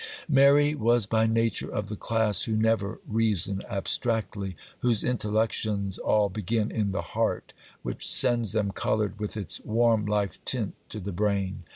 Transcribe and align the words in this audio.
Mary 0.27 0.73
was 0.73 1.05
by 1.05 1.27
nature 1.27 1.69
of 1.71 1.85
the 1.85 1.95
class 1.95 2.45
who 2.45 2.55
never 2.57 2.99
reason 3.07 3.61
abstractly, 3.69 4.55
whose 4.79 5.03
intellections 5.03 5.99
all 5.99 6.27
begin 6.27 6.71
in 6.71 6.91
the 6.91 7.03
heart, 7.13 7.53
which 7.83 8.09
sends 8.09 8.51
them 8.51 8.71
coloured 8.71 9.19
with 9.19 9.37
its 9.37 9.59
warm 9.59 10.07
life 10.07 10.43
tint 10.43 10.73
to 10.89 10.99
the 10.99 11.11
brain. 11.13 11.61